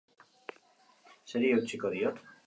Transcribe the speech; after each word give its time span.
Zeri 1.33 1.51
eutsiko 1.57 1.91
diot? 1.97 2.23